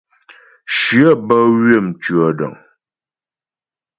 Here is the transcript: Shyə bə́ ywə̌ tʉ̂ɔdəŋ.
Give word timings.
Shyə 0.77 1.09
bə́ 1.27 1.41
ywə̌ 1.61 1.79
tʉ̂ɔdəŋ. 2.01 2.53